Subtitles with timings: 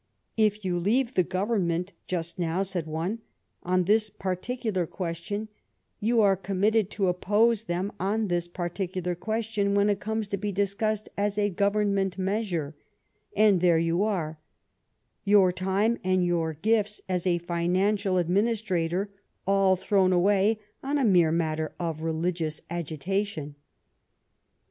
[0.47, 3.19] "If you leave the Government just now," said one,
[3.61, 5.47] "on this particular question,
[5.99, 10.51] you are committed to oppose them on this particular question when it comes to be
[10.51, 12.75] discussed as a Government measure;
[13.37, 14.39] and there you are—
[15.33, 19.11] your time and your gifts as a financial administrator
[19.45, 23.53] all thrown away on a mere matter of religious agitation."